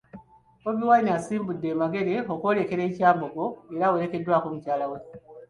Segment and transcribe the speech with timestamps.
[0.63, 4.99] Bobi Wine asimbudde e Magere okwolekera e Kyambogo era ng'awerekeddwako mukyala we,